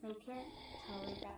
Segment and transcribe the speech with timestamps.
[0.00, 0.36] 每天
[0.86, 1.28] 成为的。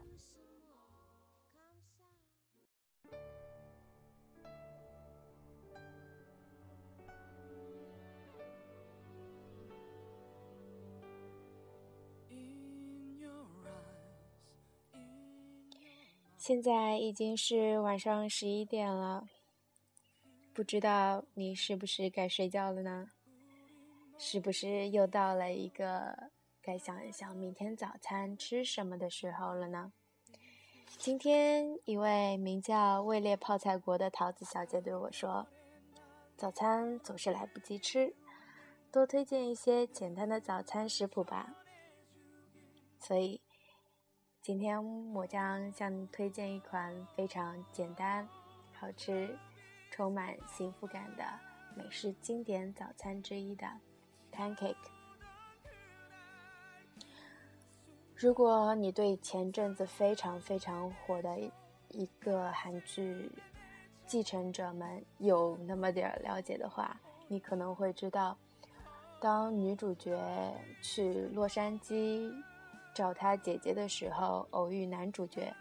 [16.36, 19.29] 现在已经是晚上十一点了，
[20.54, 23.11] 不知道你是不是该睡觉了呢？
[24.16, 26.30] 是不是又到了一个
[26.68, 29.90] 该想一想明天早餐吃什么的时候了呢？
[30.99, 35.47] 今天一位名叫位列泡菜国的桃子小姐对我说
[36.36, 38.14] ：“早餐总是来不及吃，
[38.92, 41.55] 多推荐一些简单的早餐食谱吧。”
[43.00, 43.41] 所以。
[44.42, 48.28] 今天我将向你推荐一款非常简单、
[48.74, 49.39] 好吃、
[49.91, 51.24] 充满幸福感的
[51.74, 53.66] 美式经典早餐之一的
[54.30, 54.97] pancake。
[58.20, 61.38] 如果你对前阵子非常非常火的
[61.91, 63.30] 一个韩剧
[64.06, 68.36] 《继承者们》有那么点儿了解的话，你可能会知道，
[69.20, 70.19] 当女主角
[70.83, 72.33] 去洛杉矶。
[72.92, 75.55] 找她姐姐的时候，偶遇男主角，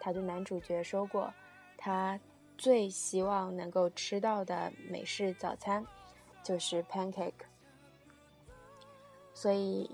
[0.00, 1.32] 他对男主角说过，
[1.78, 2.18] 他
[2.58, 5.86] 最希望能够吃到的美式早餐
[6.42, 7.44] 就是 pancake。
[9.32, 9.88] 所以，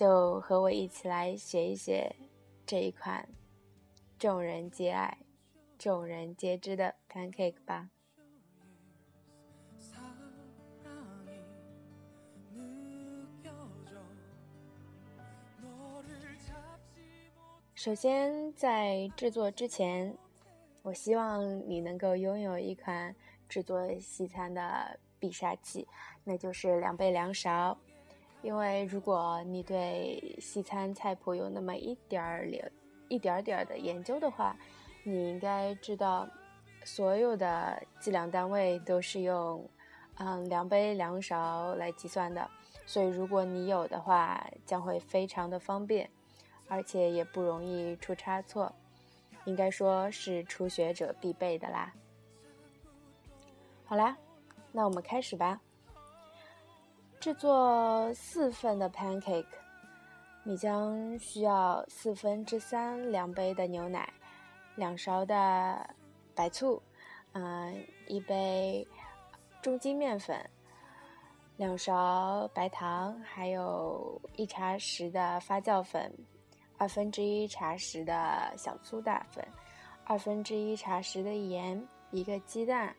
[0.00, 2.16] 就和我一起来学一学
[2.64, 3.28] 这一款
[4.18, 5.18] 众人皆爱、
[5.76, 7.90] 众人皆知的 pancake 吧。
[17.74, 20.16] 首先，在制作之前，
[20.80, 23.14] 我希望你能够拥有一款
[23.50, 25.86] 制作西餐的必杀技，
[26.24, 27.76] 那就是两杯量勺。
[28.42, 32.70] 因为如果你对西餐菜谱有那么一点儿了
[33.08, 34.56] 一点点儿的研究的话，
[35.02, 36.28] 你应该知道，
[36.84, 39.68] 所有的计量单位都是用
[40.16, 42.48] 嗯量杯量勺来计算的。
[42.86, 46.10] 所以，如果你有的话，将会非常的方便。
[46.72, 48.72] 而且也不容易出差错，
[49.44, 51.92] 应该说是初学者必备的啦。
[53.84, 54.16] 好啦，
[54.70, 55.60] 那我们开始吧。
[57.20, 59.44] 制作四份的 pancake，
[60.42, 64.10] 你将需要四分之三量杯的牛奶，
[64.74, 65.86] 两勺的
[66.34, 66.82] 白醋，
[67.32, 68.88] 嗯，一杯
[69.60, 70.34] 中筋面粉，
[71.58, 76.10] 两勺白糖，还有一茶匙的发酵粉。
[76.78, 79.46] 二分之一茶匙的小苏打粉，
[80.06, 82.96] 二分之一茶匙的盐，一个鸡蛋，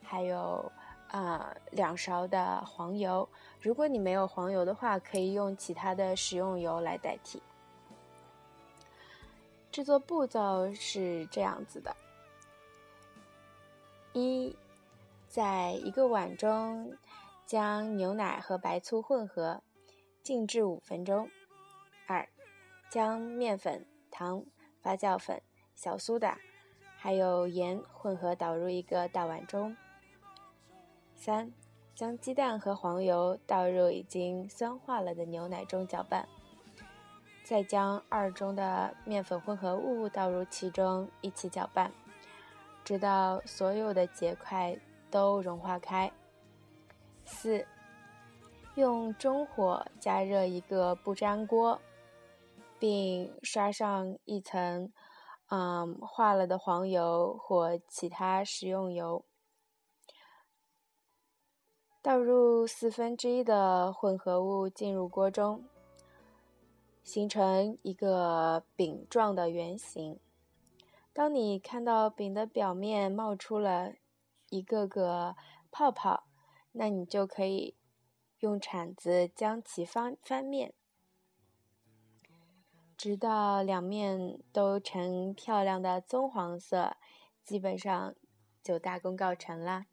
[0.00, 0.70] 还有
[1.18, 3.28] 啊两勺的黄油。
[3.60, 7.42] 如果你没有黄油的话，可以用其他的食用油来代替。
[9.70, 11.94] 制作步骤是这样子的：
[14.12, 14.56] 一，
[15.28, 16.96] 在一个碗中
[17.46, 19.62] 将牛奶和白醋混合，
[20.22, 21.30] 静置五分钟。
[22.06, 22.28] 二。
[22.90, 24.44] 将面粉、糖、
[24.80, 25.42] 发酵粉、
[25.74, 26.38] 小苏打，
[26.96, 29.76] 还有盐混合倒入一个大碗中。
[31.14, 31.52] 三、
[31.94, 36.28] 将鸡蛋和黄油倒入已经酸化了的牛奶中搅拌，
[37.44, 41.90] 再将二中的面粉混合物倒入其中一起搅拌，
[42.84, 44.78] 直到所有的结块
[45.10, 46.12] 都融化开。
[47.24, 47.66] 四、
[48.74, 51.80] 用中火加热一个不粘锅。
[52.76, 54.92] 并刷上一层，
[55.48, 59.24] 嗯，化了的黄油或其他食用油，
[62.04, 65.64] 倒入四分之一的混合物进入锅中，
[67.02, 70.20] 形成一个饼状的圆形。
[71.14, 73.94] 当你看到饼的表面冒出了
[74.50, 75.34] 一个个
[75.70, 76.24] 泡泡，
[76.72, 77.74] 那你就可以
[78.40, 80.74] 用铲子将其翻翻面。
[82.98, 86.98] 直到两面都呈漂亮的棕黄色，
[87.42, 88.14] 基本上
[88.62, 89.86] 就大功告成啦。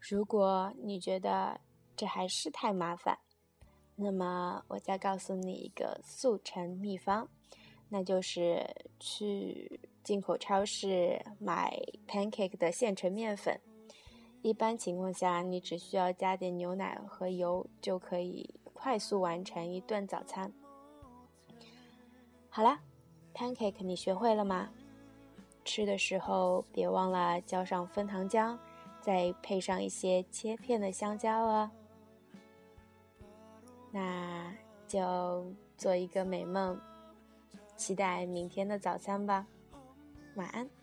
[0.00, 1.60] 如果你觉得
[1.94, 3.18] 这还是太麻烦，
[3.96, 7.28] 那么我再告诉你一个速成秘方。
[7.90, 13.60] 那就是去进口超市买 pancake 的现成面粉。
[14.40, 20.52] 一般情况下，你只需要加点牛奶和油，就可以快速完成一顿早餐。
[22.48, 22.80] 好啦
[23.34, 24.70] pancake 你学会了吗？
[25.64, 28.56] 吃的时候别忘了浇上枫糖浆，
[29.00, 31.70] 再配上一些切片的香蕉哦。
[33.90, 34.54] 那
[34.86, 36.80] 就做一个美梦，
[37.76, 39.44] 期待明天的早餐吧。
[40.36, 40.77] 晚安。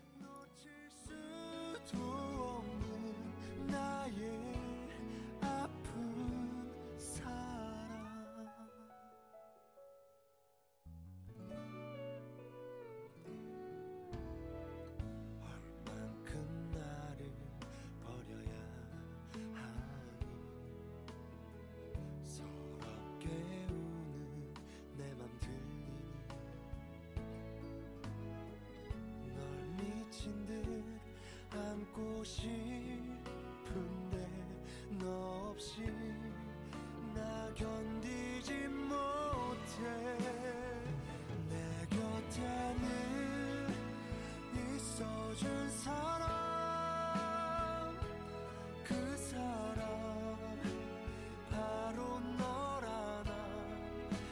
[31.96, 32.54] 안고 싶은데
[35.00, 35.80] 너 없이
[37.14, 39.82] 나 견디지 못해.
[41.48, 43.74] 내 곁에는
[44.76, 46.26] 있어준 사람
[48.84, 50.36] 그 사람
[51.50, 53.32] 바로 너라 나.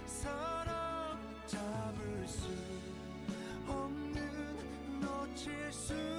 [0.07, 2.47] 사람 잡을 수
[3.67, 6.14] 없는 놓칠 수